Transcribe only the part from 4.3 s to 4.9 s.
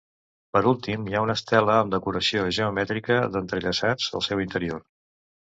seu interior.